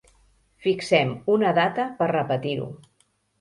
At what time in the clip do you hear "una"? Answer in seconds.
1.33-1.51